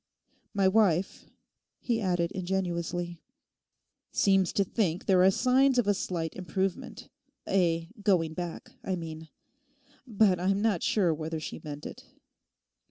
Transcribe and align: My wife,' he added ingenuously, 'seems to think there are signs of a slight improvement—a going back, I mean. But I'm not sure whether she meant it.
My 0.55 0.67
wife,' 0.67 1.27
he 1.79 2.01
added 2.01 2.31
ingenuously, 2.31 3.21
'seems 4.11 4.51
to 4.53 4.63
think 4.63 5.05
there 5.05 5.23
are 5.23 5.29
signs 5.29 5.77
of 5.77 5.85
a 5.85 5.93
slight 5.93 6.33
improvement—a 6.33 7.89
going 8.01 8.33
back, 8.33 8.71
I 8.83 8.95
mean. 8.95 9.29
But 10.07 10.39
I'm 10.39 10.59
not 10.59 10.81
sure 10.81 11.13
whether 11.13 11.39
she 11.39 11.61
meant 11.63 11.85
it. 11.85 12.03